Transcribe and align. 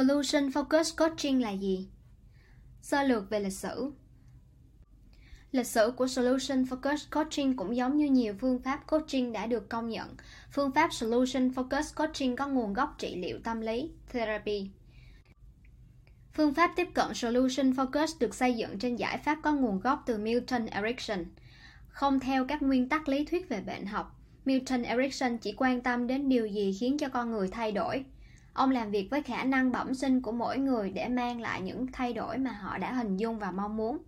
Solution 0.00 0.48
Focus 0.48 0.96
Coaching 0.96 1.42
là 1.42 1.50
gì? 1.50 1.88
Sơ 2.82 3.02
lược 3.02 3.30
về 3.30 3.40
lịch 3.40 3.52
sử 3.52 3.92
Lịch 5.52 5.66
sử 5.66 5.92
của 5.96 6.06
Solution 6.06 6.62
Focus 6.62 6.96
Coaching 7.10 7.56
cũng 7.56 7.76
giống 7.76 7.96
như 7.96 8.10
nhiều 8.10 8.34
phương 8.40 8.58
pháp 8.58 8.86
coaching 8.86 9.32
đã 9.32 9.46
được 9.46 9.68
công 9.68 9.88
nhận. 9.88 10.16
Phương 10.52 10.72
pháp 10.72 10.92
Solution 10.92 11.48
Focus 11.48 11.82
Coaching 11.94 12.36
có 12.36 12.46
nguồn 12.46 12.72
gốc 12.72 12.94
trị 12.98 13.16
liệu 13.16 13.38
tâm 13.44 13.60
lý, 13.60 13.90
therapy. 14.12 14.70
Phương 16.32 16.54
pháp 16.54 16.72
tiếp 16.76 16.88
cận 16.94 17.14
Solution 17.14 17.70
Focus 17.70 18.06
được 18.20 18.34
xây 18.34 18.54
dựng 18.54 18.78
trên 18.78 18.96
giải 18.96 19.18
pháp 19.18 19.38
có 19.42 19.52
nguồn 19.52 19.80
gốc 19.80 20.02
từ 20.06 20.18
Milton 20.18 20.66
Erickson. 20.66 21.24
Không 21.88 22.20
theo 22.20 22.44
các 22.44 22.62
nguyên 22.62 22.88
tắc 22.88 23.08
lý 23.08 23.24
thuyết 23.24 23.48
về 23.48 23.60
bệnh 23.60 23.86
học, 23.86 24.20
Milton 24.44 24.82
Erickson 24.82 25.38
chỉ 25.38 25.54
quan 25.56 25.80
tâm 25.80 26.06
đến 26.06 26.28
điều 26.28 26.46
gì 26.46 26.76
khiến 26.80 26.98
cho 26.98 27.08
con 27.08 27.30
người 27.30 27.48
thay 27.48 27.72
đổi. 27.72 28.04
Ông 28.52 28.70
làm 28.70 28.90
việc 28.90 29.08
với 29.10 29.22
khả 29.22 29.44
năng 29.44 29.72
bẩm 29.72 29.94
sinh 29.94 30.22
của 30.22 30.32
mỗi 30.32 30.58
người 30.58 30.90
để 30.90 31.08
mang 31.08 31.40
lại 31.40 31.60
những 31.60 31.86
thay 31.92 32.12
đổi 32.12 32.38
mà 32.38 32.50
họ 32.50 32.78
đã 32.78 32.92
hình 32.92 33.16
dung 33.16 33.38
và 33.38 33.50
mong 33.50 33.76
muốn. 33.76 33.98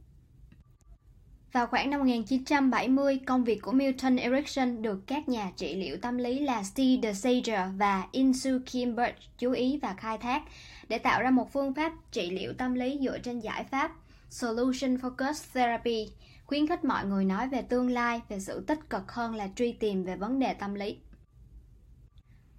Vào 1.52 1.66
khoảng 1.66 1.91
năm 1.91 2.00
1970, 2.00 3.20
công 3.27 3.45
việc 3.45 3.62
của 3.62 3.73
Milton 3.73 4.16
Erickson 4.16 4.83
được 4.83 5.06
các 5.06 5.28
nhà 5.28 5.52
trị 5.56 5.74
liệu 5.77 5.97
tâm 5.97 6.19
lý 6.19 6.38
là 6.38 6.62
Steve 6.62 7.12
DeSager 7.12 7.69
và 7.77 8.05
Insu 8.12 8.59
Kimberg 8.66 9.14
chú 9.38 9.52
ý 9.52 9.78
và 9.83 9.95
khai 9.95 10.19
thác 10.19 10.42
để 10.88 10.98
tạo 10.98 11.22
ra 11.22 11.30
một 11.30 11.52
phương 11.52 11.74
pháp 11.74 11.92
trị 12.12 12.30
liệu 12.30 12.52
tâm 12.52 12.74
lý 12.74 12.98
dựa 13.02 13.19
trên 13.19 13.41
giải 13.41 13.64
pháp 13.64 13.92
Solution 14.30 14.97
Focused 14.97 15.45
Therapy, 15.55 16.09
khuyến 16.47 16.66
khích 16.66 16.84
mọi 16.84 17.06
người 17.06 17.24
nói 17.24 17.48
về 17.48 17.62
tương 17.62 17.91
lai, 17.91 18.20
về 18.28 18.41
sự 18.41 18.64
tích 18.66 18.91
cực 18.91 19.12
hơn 19.12 19.34
là 19.34 19.48
truy 19.56 19.72
tìm 19.72 20.05
về 20.05 20.16
vấn 20.16 20.38
đề 20.38 20.55
tâm 20.55 20.74
lý. 20.74 20.97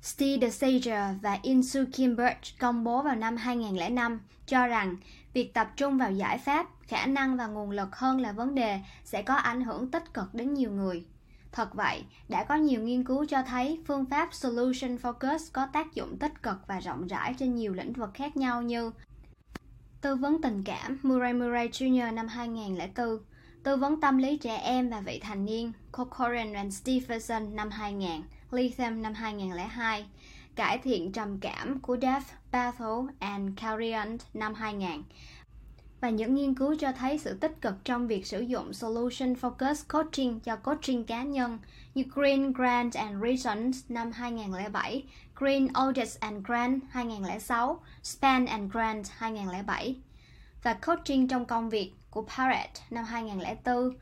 Steve 0.03 0.49
DeSager 0.49 1.15
và 1.21 1.39
Insu 1.41 1.83
Kim 1.93 2.15
Birch 2.15 2.59
công 2.59 2.83
bố 2.83 3.01
vào 3.01 3.15
năm 3.15 3.37
2005 3.37 4.19
cho 4.47 4.67
rằng 4.67 4.95
việc 5.33 5.53
tập 5.53 5.71
trung 5.75 5.97
vào 5.97 6.11
giải 6.11 6.37
pháp, 6.37 6.67
khả 6.81 7.05
năng 7.05 7.37
và 7.37 7.47
nguồn 7.47 7.71
lực 7.71 7.95
hơn 7.95 8.21
là 8.21 8.31
vấn 8.31 8.55
đề 8.55 8.79
sẽ 9.03 9.21
có 9.21 9.33
ảnh 9.33 9.63
hưởng 9.63 9.91
tích 9.91 10.13
cực 10.13 10.33
đến 10.33 10.53
nhiều 10.53 10.71
người. 10.71 11.05
Thật 11.51 11.73
vậy, 11.73 12.03
đã 12.29 12.43
có 12.43 12.55
nhiều 12.55 12.81
nghiên 12.81 13.03
cứu 13.03 13.25
cho 13.25 13.41
thấy 13.41 13.81
phương 13.87 14.05
pháp 14.05 14.33
Solution 14.33 14.95
Focus 14.95 15.37
có 15.53 15.67
tác 15.73 15.93
dụng 15.93 16.17
tích 16.17 16.43
cực 16.43 16.57
và 16.67 16.79
rộng 16.79 17.07
rãi 17.07 17.35
trên 17.39 17.55
nhiều 17.55 17.73
lĩnh 17.73 17.93
vực 17.93 18.09
khác 18.13 18.37
nhau 18.37 18.61
như 18.61 18.91
Tư 20.01 20.15
vấn 20.15 20.41
tình 20.41 20.63
cảm 20.63 20.99
Murray 21.03 21.33
Murray 21.33 21.67
Jr. 21.67 22.13
năm 22.13 22.27
2004, 22.27 23.17
Tư 23.63 23.77
vấn 23.77 24.01
tâm 24.01 24.17
lý 24.17 24.37
trẻ 24.37 24.55
em 24.55 24.89
và 24.89 25.01
vị 25.01 25.19
thành 25.23 25.45
niên 25.45 25.71
Corcoran 25.91 26.53
and 26.53 26.81
Stephenson 26.81 27.55
năm 27.55 27.69
2000, 27.69 28.21
Lithium 28.53 29.01
năm 29.01 29.13
2002, 29.13 30.05
Cải 30.55 30.77
thiện 30.77 31.11
trầm 31.11 31.37
cảm 31.39 31.79
của 31.79 31.97
Dave 32.01 32.25
Bethel 32.51 33.15
and 33.19 33.49
Carrion 33.57 34.17
năm 34.33 34.53
2000 34.53 35.03
và 36.01 36.09
những 36.09 36.35
nghiên 36.35 36.55
cứu 36.55 36.75
cho 36.79 36.91
thấy 36.91 37.17
sự 37.17 37.37
tích 37.37 37.61
cực 37.61 37.85
trong 37.85 38.07
việc 38.07 38.25
sử 38.25 38.41
dụng 38.41 38.73
Solution 38.73 39.33
Focus 39.33 39.75
Coaching 39.87 40.39
cho 40.39 40.55
coaching 40.55 41.03
cá 41.03 41.23
nhân 41.23 41.59
như 41.95 42.03
Green 42.15 42.53
Grant 42.53 42.93
and 42.93 43.23
Reasons 43.23 43.77
năm 43.89 44.11
2007, 44.11 45.03
Green 45.35 45.67
Audits 45.73 46.17
and 46.19 46.47
Grant 46.47 46.83
2006, 46.89 47.79
Span 48.03 48.45
and 48.45 48.71
Grant 48.71 49.05
2007 49.17 49.95
và 50.63 50.73
coaching 50.73 51.27
trong 51.27 51.45
công 51.45 51.69
việc 51.69 51.93
của 52.09 52.25
Parrot 52.37 52.69
năm 52.89 53.05
2004. 53.05 53.93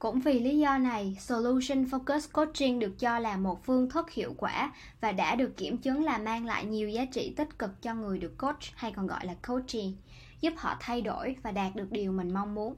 Cũng 0.00 0.20
vì 0.20 0.40
lý 0.40 0.58
do 0.58 0.78
này, 0.78 1.16
Solution 1.20 1.84
Focus 1.84 2.28
Coaching 2.32 2.78
được 2.78 2.98
cho 2.98 3.18
là 3.18 3.36
một 3.36 3.64
phương 3.64 3.90
thức 3.90 4.10
hiệu 4.10 4.34
quả 4.38 4.72
và 5.00 5.12
đã 5.12 5.34
được 5.34 5.56
kiểm 5.56 5.78
chứng 5.78 6.04
là 6.04 6.18
mang 6.18 6.46
lại 6.46 6.64
nhiều 6.64 6.88
giá 6.88 7.04
trị 7.04 7.34
tích 7.36 7.58
cực 7.58 7.82
cho 7.82 7.94
người 7.94 8.18
được 8.18 8.38
coach 8.38 8.62
hay 8.74 8.92
còn 8.92 9.06
gọi 9.06 9.26
là 9.26 9.34
coachee, 9.48 9.92
giúp 10.40 10.52
họ 10.56 10.76
thay 10.80 11.02
đổi 11.02 11.36
và 11.42 11.52
đạt 11.52 11.76
được 11.76 11.92
điều 11.92 12.12
mình 12.12 12.34
mong 12.34 12.54
muốn. 12.54 12.74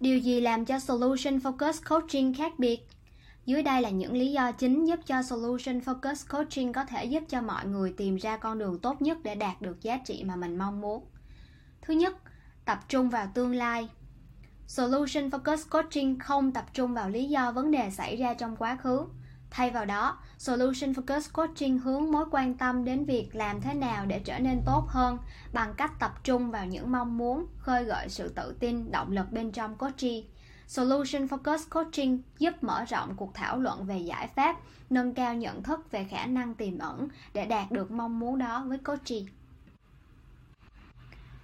Điều 0.00 0.18
gì 0.18 0.40
làm 0.40 0.64
cho 0.64 0.78
Solution 0.78 1.38
Focus 1.38 1.72
Coaching 1.88 2.34
khác 2.34 2.52
biệt? 2.58 2.88
Dưới 3.46 3.62
đây 3.62 3.82
là 3.82 3.90
những 3.90 4.12
lý 4.12 4.32
do 4.32 4.52
chính 4.52 4.84
giúp 4.84 5.00
cho 5.06 5.22
Solution 5.22 5.78
Focus 5.78 6.26
Coaching 6.30 6.72
có 6.72 6.84
thể 6.84 7.04
giúp 7.04 7.22
cho 7.28 7.42
mọi 7.42 7.66
người 7.66 7.94
tìm 7.96 8.16
ra 8.16 8.36
con 8.36 8.58
đường 8.58 8.78
tốt 8.78 9.02
nhất 9.02 9.18
để 9.22 9.34
đạt 9.34 9.62
được 9.62 9.82
giá 9.82 9.98
trị 10.04 10.24
mà 10.26 10.36
mình 10.36 10.58
mong 10.58 10.80
muốn. 10.80 11.04
Thứ 11.82 11.94
nhất, 11.94 12.16
tập 12.64 12.78
trung 12.88 13.08
vào 13.08 13.30
tương 13.34 13.54
lai. 13.54 13.88
Solution 14.66 15.28
Focus 15.28 15.68
Coaching 15.70 16.18
không 16.18 16.52
tập 16.52 16.64
trung 16.72 16.94
vào 16.94 17.10
lý 17.10 17.24
do 17.24 17.52
vấn 17.52 17.70
đề 17.70 17.90
xảy 17.90 18.16
ra 18.16 18.34
trong 18.34 18.56
quá 18.56 18.76
khứ. 18.76 19.02
Thay 19.50 19.70
vào 19.70 19.84
đó, 19.84 20.18
Solution 20.38 20.92
Focus 20.92 21.20
Coaching 21.32 21.78
hướng 21.78 22.12
mối 22.12 22.24
quan 22.30 22.54
tâm 22.54 22.84
đến 22.84 23.04
việc 23.04 23.28
làm 23.32 23.60
thế 23.60 23.74
nào 23.74 24.06
để 24.06 24.20
trở 24.24 24.38
nên 24.38 24.62
tốt 24.66 24.84
hơn 24.88 25.18
bằng 25.52 25.74
cách 25.76 25.92
tập 26.00 26.24
trung 26.24 26.50
vào 26.50 26.66
những 26.66 26.92
mong 26.92 27.18
muốn, 27.18 27.46
khơi 27.58 27.84
gợi 27.84 28.08
sự 28.08 28.28
tự 28.28 28.56
tin, 28.60 28.92
động 28.92 29.12
lực 29.12 29.32
bên 29.32 29.52
trong 29.52 29.74
coaching. 29.74 30.24
Solution 30.66 31.26
Focus 31.26 31.58
Coaching 31.70 32.22
giúp 32.38 32.54
mở 32.60 32.84
rộng 32.84 33.14
cuộc 33.16 33.34
thảo 33.34 33.58
luận 33.58 33.84
về 33.84 33.98
giải 33.98 34.28
pháp, 34.28 34.56
nâng 34.90 35.14
cao 35.14 35.34
nhận 35.34 35.62
thức 35.62 35.90
về 35.90 36.04
khả 36.04 36.26
năng 36.26 36.54
tiềm 36.54 36.78
ẩn 36.78 37.08
để 37.32 37.46
đạt 37.46 37.70
được 37.70 37.90
mong 37.90 38.18
muốn 38.18 38.38
đó 38.38 38.64
với 38.68 38.78
coaching. 38.78 39.26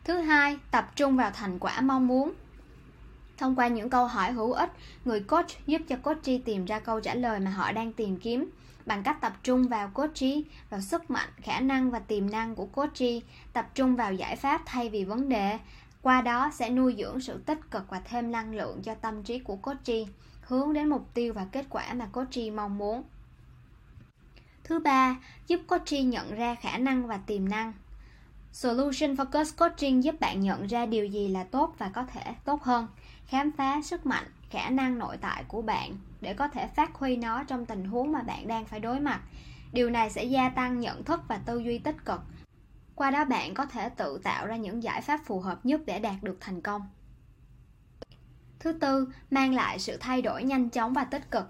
Thứ 0.05 0.19
hai, 0.19 0.59
tập 0.71 0.91
trung 0.97 1.17
vào 1.17 1.31
thành 1.31 1.59
quả 1.59 1.81
mong 1.81 2.07
muốn. 2.07 2.33
Thông 3.43 3.57
qua 3.57 3.69
những 3.69 3.91
câu 3.91 4.07
hỏi 4.07 4.33
hữu 4.33 4.53
ích, 4.53 4.73
người 5.05 5.21
coach 5.21 5.67
giúp 5.67 5.83
cho 5.89 5.97
coachee 5.97 6.39
tìm 6.39 6.65
ra 6.65 6.79
câu 6.79 7.01
trả 7.01 7.15
lời 7.15 7.41
mà 7.41 7.51
họ 7.51 7.73
đang 7.73 7.93
tìm 7.93 8.17
kiếm 8.17 8.51
bằng 8.87 9.03
cách 9.03 9.21
tập 9.21 9.33
trung 9.43 9.69
vào 9.69 9.91
coachee, 9.95 10.41
vào 10.71 10.81
sức 10.81 11.11
mạnh, 11.11 11.29
khả 11.37 11.61
năng 11.61 11.91
và 11.91 11.99
tiềm 11.99 12.31
năng 12.31 12.55
của 12.55 12.67
coachee, 12.67 13.21
tập 13.53 13.71
trung 13.75 13.97
vào 13.97 14.13
giải 14.15 14.37
pháp 14.37 14.63
thay 14.67 14.89
vì 14.89 15.05
vấn 15.05 15.29
đề. 15.29 15.59
Qua 16.03 16.23
đó 16.23 16.51
sẽ 16.55 16.71
nuôi 16.71 16.95
dưỡng 16.99 17.21
sự 17.21 17.39
tích 17.47 17.71
cực 17.71 17.91
và 17.91 18.01
thêm 18.01 18.33
năng 18.33 18.55
lượng 18.55 18.83
cho 18.83 18.95
tâm 18.95 19.23
trí 19.23 19.39
của 19.39 19.57
coachee, 19.57 20.05
hướng 20.43 20.73
đến 20.73 20.89
mục 20.89 21.15
tiêu 21.15 21.33
và 21.33 21.47
kết 21.53 21.67
quả 21.71 21.95
mà 21.95 22.07
coachee 22.13 22.51
mong 22.51 22.79
muốn. 22.79 23.03
Thứ 24.65 24.79
ba, 24.79 25.17
giúp 25.47 25.61
coachee 25.67 26.03
nhận 26.03 26.35
ra 26.35 26.55
khả 26.55 26.79
năng 26.79 27.07
và 27.07 27.17
tiềm 27.17 27.49
năng. 27.49 27.73
Solution 28.53 29.15
Focus 29.15 29.45
Coaching 29.57 30.05
giúp 30.05 30.21
bạn 30.21 30.41
nhận 30.41 30.67
ra 30.67 30.87
điều 30.87 31.07
gì 31.07 31.29
là 31.29 31.45
tốt 31.45 31.75
và 31.79 31.89
có 31.89 32.05
thể 32.05 32.35
tốt 32.45 32.63
hơn, 32.63 32.87
khám 33.27 33.53
phá 33.53 33.83
sức 33.83 34.07
mạnh, 34.07 34.27
khả 34.51 34.71
năng 34.71 34.99
nội 34.99 35.17
tại 35.21 35.45
của 35.49 35.63
bạn 35.63 35.97
để 36.21 36.35
có 36.35 36.49
thể 36.49 36.67
phát 36.67 36.95
huy 36.95 37.17
nó 37.17 37.45
trong 37.45 37.67
tình 37.67 37.85
huống 37.85 38.13
mà 38.13 38.23
bạn 38.23 38.49
đang 38.49 38.65
phải 38.65 38.81
đối 38.81 39.01
mặt. 39.01 39.21
Điều 39.73 39.91
này 39.91 40.11
sẽ 40.11 40.25
gia 40.25 40.49
tăng 40.49 40.81
nhận 40.81 41.05
thức 41.05 41.21
và 41.29 41.39
tư 41.47 41.59
duy 41.59 41.79
tích 41.79 42.05
cực. 42.05 42.21
Qua 42.95 43.11
đó 43.11 43.25
bạn 43.25 43.55
có 43.55 43.67
thể 43.67 43.89
tự 43.89 44.21
tạo 44.25 44.47
ra 44.47 44.57
những 44.57 44.83
giải 44.83 45.01
pháp 45.01 45.21
phù 45.25 45.41
hợp 45.41 45.67
nhất 45.67 45.81
để 45.87 45.99
đạt 45.99 46.23
được 46.23 46.37
thành 46.41 46.61
công. 46.61 46.83
Thứ 48.59 48.73
tư, 48.73 49.09
mang 49.31 49.55
lại 49.55 49.79
sự 49.79 49.97
thay 50.01 50.23
đổi 50.23 50.45
nhanh 50.45 50.71
chóng 50.71 50.93
và 50.93 51.05
tích 51.05 51.31
cực. 51.31 51.47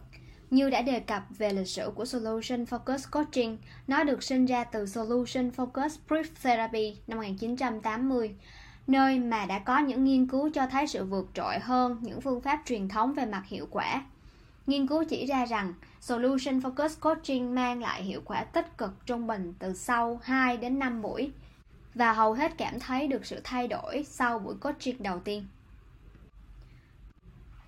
Như 0.51 0.71
đã 0.71 0.83
đề 0.83 1.01
cập 1.01 1.23
về 1.39 1.53
lịch 1.53 1.69
sử 1.69 1.93
của 1.95 2.05
Solution 2.05 2.65
Focus 2.65 2.99
Coaching, 3.11 3.59
nó 3.87 4.05
được 4.05 4.23
sinh 4.23 4.47
ra 4.47 4.65
từ 4.65 4.87
Solution 4.87 5.51
Focus 5.57 5.89
Brief 6.09 6.25
Therapy 6.43 6.97
năm 7.07 7.19
1980, 7.19 8.35
nơi 8.87 9.19
mà 9.19 9.47
đã 9.47 9.59
có 9.59 9.79
những 9.79 10.05
nghiên 10.05 10.27
cứu 10.27 10.51
cho 10.55 10.67
thấy 10.67 10.87
sự 10.87 11.05
vượt 11.05 11.31
trội 11.35 11.59
hơn 11.59 11.99
những 12.01 12.21
phương 12.21 12.41
pháp 12.41 12.63
truyền 12.67 12.89
thống 12.89 13.13
về 13.13 13.27
mặt 13.27 13.43
hiệu 13.47 13.67
quả. 13.71 14.03
Nghiên 14.67 14.87
cứu 14.87 15.05
chỉ 15.05 15.27
ra 15.27 15.45
rằng 15.45 15.75
Solution 16.01 16.59
Focus 16.59 16.89
Coaching 17.01 17.55
mang 17.55 17.81
lại 17.81 18.03
hiệu 18.03 18.23
quả 18.25 18.45
tích 18.45 18.79
cực 18.79 19.07
trung 19.07 19.27
bình 19.27 19.55
từ 19.59 19.75
sau 19.75 20.21
2 20.23 20.57
đến 20.57 20.79
5 20.79 21.03
buổi 21.03 21.33
và 21.95 22.13
hầu 22.13 22.33
hết 22.33 22.53
cảm 22.59 22.81
thấy 22.81 23.09
được 23.09 23.27
sự 23.27 23.41
thay 23.45 23.69
đổi 23.69 24.05
sau 24.09 24.39
buổi 24.39 24.55
coaching 24.55 25.03
đầu 25.03 25.21
tiên. 25.21 25.47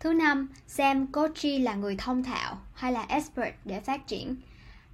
Thứ 0.01 0.13
năm, 0.13 0.49
xem 0.67 1.07
coachee 1.07 1.59
là 1.59 1.75
người 1.75 1.97
thông 1.97 2.23
thạo 2.23 2.59
hay 2.75 2.93
là 2.93 3.03
expert 3.03 3.55
để 3.65 3.81
phát 3.81 4.07
triển. 4.07 4.37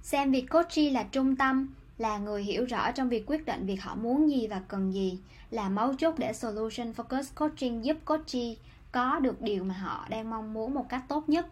Xem 0.01 0.31
việc 0.31 0.49
coachee 0.49 0.89
là 0.89 1.03
trung 1.03 1.35
tâm, 1.35 1.73
là 2.01 2.17
người 2.17 2.43
hiểu 2.43 2.65
rõ 2.65 2.91
trong 2.91 3.09
việc 3.09 3.23
quyết 3.27 3.45
định 3.45 3.65
việc 3.65 3.83
họ 3.83 3.95
muốn 3.95 4.29
gì 4.29 4.47
và 4.47 4.61
cần 4.67 4.93
gì, 4.93 5.19
là 5.51 5.69
mấu 5.69 5.93
chốt 5.93 6.15
để 6.17 6.33
Solution 6.33 6.91
Focus 6.91 7.23
Coaching 7.35 7.85
giúp 7.85 7.97
coachee 8.05 8.55
có 8.91 9.19
được 9.19 9.41
điều 9.41 9.63
mà 9.63 9.73
họ 9.73 10.05
đang 10.09 10.29
mong 10.29 10.53
muốn 10.53 10.73
một 10.73 10.85
cách 10.89 11.03
tốt 11.07 11.29
nhất. 11.29 11.47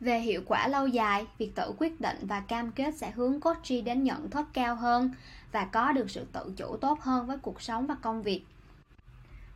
Về 0.00 0.18
hiệu 0.18 0.42
quả 0.46 0.68
lâu 0.68 0.86
dài, 0.86 1.26
việc 1.38 1.54
tự 1.54 1.72
quyết 1.78 2.00
định 2.00 2.16
và 2.22 2.40
cam 2.40 2.72
kết 2.72 2.94
sẽ 2.94 3.10
hướng 3.10 3.40
coachee 3.40 3.80
đến 3.80 4.04
nhận 4.04 4.30
thức 4.30 4.46
cao 4.52 4.76
hơn 4.76 5.10
và 5.52 5.64
có 5.64 5.92
được 5.92 6.10
sự 6.10 6.26
tự 6.32 6.52
chủ 6.56 6.76
tốt 6.76 7.00
hơn 7.00 7.26
với 7.26 7.38
cuộc 7.38 7.62
sống 7.62 7.86
và 7.86 7.94
công 8.02 8.22
việc. 8.22 8.42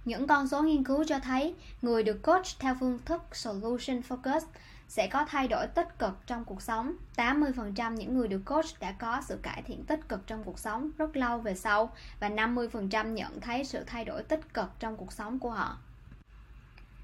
Những 0.04 0.26
con 0.26 0.48
số 0.48 0.62
nghiên 0.62 0.84
cứu 0.84 1.04
cho 1.04 1.18
thấy 1.18 1.54
người 1.82 2.02
được 2.02 2.22
coach 2.22 2.46
theo 2.58 2.76
phương 2.80 2.98
thức 3.04 3.22
Solution 3.32 4.00
Focus 4.08 4.40
sẽ 4.88 5.06
có 5.06 5.24
thay 5.28 5.48
đổi 5.48 5.66
tích 5.66 5.98
cực 5.98 6.12
trong 6.26 6.44
cuộc 6.44 6.62
sống. 6.62 6.92
80% 7.16 7.94
những 7.94 8.14
người 8.14 8.28
được 8.28 8.42
coach 8.46 8.80
đã 8.80 8.92
có 8.92 9.20
sự 9.24 9.38
cải 9.42 9.62
thiện 9.62 9.84
tích 9.84 10.08
cực 10.08 10.26
trong 10.26 10.44
cuộc 10.44 10.58
sống 10.58 10.90
rất 10.98 11.16
lâu 11.16 11.38
về 11.38 11.54
sau 11.54 11.92
và 12.20 12.28
50% 12.28 13.12
nhận 13.12 13.40
thấy 13.40 13.64
sự 13.64 13.84
thay 13.86 14.04
đổi 14.04 14.22
tích 14.22 14.54
cực 14.54 14.70
trong 14.78 14.96
cuộc 14.96 15.12
sống 15.12 15.38
của 15.38 15.50
họ. 15.50 15.78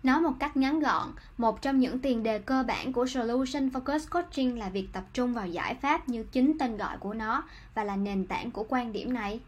Nói 0.03 0.21
một 0.21 0.33
cách 0.39 0.57
ngắn 0.57 0.81
gọn, 0.81 1.13
một 1.39 1.63
trong 1.63 1.79
những 1.79 1.99
tiền 1.99 2.23
đề 2.23 2.39
cơ 2.39 2.63
bản 2.63 2.93
của 2.93 3.07
Solution 3.07 3.69
Focus 3.69 3.99
Coaching 4.11 4.59
là 4.59 4.69
việc 4.69 4.89
tập 4.93 5.05
trung 5.13 5.35
vào 5.35 5.47
giải 5.47 5.75
pháp 5.75 6.09
như 6.09 6.25
chính 6.33 6.59
tên 6.59 6.77
gọi 6.77 6.99
của 6.99 7.15
nó 7.15 7.45
và 7.75 7.85
là 7.85 7.97
nền 7.97 8.27
tảng 8.27 8.51
của 8.51 8.67
quan 8.69 8.93
điểm 8.93 9.13
này. 9.13 9.41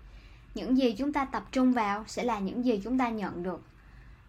Những 0.55 0.79
gì 0.79 0.95
chúng 0.99 1.13
ta 1.13 1.25
tập 1.25 1.45
trung 1.53 1.73
vào 1.73 2.05
sẽ 2.07 2.25
là 2.25 2.39
những 2.39 2.65
gì 2.65 2.81
chúng 2.85 2.99
ta 2.99 3.09
nhận 3.09 3.43
được. 3.43 3.61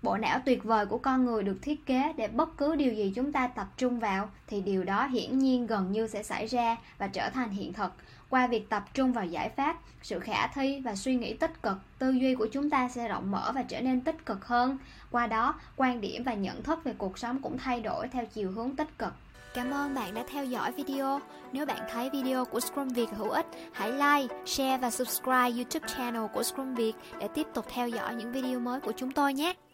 Bộ 0.03 0.17
não 0.17 0.39
tuyệt 0.45 0.63
vời 0.63 0.85
của 0.85 0.97
con 0.97 1.25
người 1.25 1.43
được 1.43 1.57
thiết 1.61 1.85
kế 1.85 2.13
để 2.17 2.27
bất 2.27 2.57
cứ 2.57 2.75
điều 2.75 2.93
gì 2.93 3.11
chúng 3.15 3.31
ta 3.31 3.47
tập 3.47 3.67
trung 3.77 3.99
vào 3.99 4.29
thì 4.47 4.61
điều 4.61 4.83
đó 4.83 5.07
hiển 5.07 5.39
nhiên 5.39 5.67
gần 5.67 5.91
như 5.91 6.07
sẽ 6.07 6.23
xảy 6.23 6.47
ra 6.47 6.77
và 6.97 7.07
trở 7.07 7.29
thành 7.29 7.49
hiện 7.49 7.73
thực. 7.73 7.91
Qua 8.29 8.47
việc 8.47 8.69
tập 8.69 8.85
trung 8.93 9.13
vào 9.13 9.25
giải 9.25 9.49
pháp, 9.49 9.77
sự 10.01 10.19
khả 10.19 10.47
thi 10.47 10.81
và 10.85 10.95
suy 10.95 11.15
nghĩ 11.15 11.33
tích 11.33 11.63
cực, 11.63 11.77
tư 11.99 12.11
duy 12.11 12.35
của 12.35 12.47
chúng 12.51 12.69
ta 12.69 12.89
sẽ 12.89 13.07
rộng 13.07 13.31
mở 13.31 13.51
và 13.55 13.63
trở 13.63 13.81
nên 13.81 14.01
tích 14.01 14.25
cực 14.25 14.45
hơn. 14.45 14.77
Qua 15.11 15.27
đó, 15.27 15.55
quan 15.75 16.01
điểm 16.01 16.23
và 16.23 16.33
nhận 16.33 16.63
thức 16.63 16.83
về 16.83 16.93
cuộc 16.97 17.17
sống 17.17 17.39
cũng 17.41 17.57
thay 17.57 17.81
đổi 17.81 18.07
theo 18.07 18.25
chiều 18.25 18.51
hướng 18.51 18.75
tích 18.75 18.97
cực. 18.97 19.13
Cảm 19.53 19.71
ơn 19.71 19.95
bạn 19.95 20.13
đã 20.13 20.23
theo 20.31 20.45
dõi 20.45 20.71
video. 20.71 21.19
Nếu 21.51 21.65
bạn 21.65 21.81
thấy 21.91 22.09
video 22.09 22.45
của 22.45 22.59
Scrum 22.59 22.89
Việt 22.89 23.09
hữu 23.17 23.29
ích, 23.29 23.45
hãy 23.71 23.91
like, 23.91 24.35
share 24.45 24.77
và 24.77 24.91
subscribe 24.91 25.51
YouTube 25.51 25.87
channel 25.97 26.25
của 26.33 26.43
Scrum 26.43 26.75
Việt 26.75 26.93
để 27.19 27.27
tiếp 27.27 27.47
tục 27.53 27.65
theo 27.73 27.87
dõi 27.87 28.15
những 28.15 28.31
video 28.31 28.59
mới 28.59 28.79
của 28.79 28.93
chúng 28.97 29.11
tôi 29.11 29.33
nhé. 29.33 29.53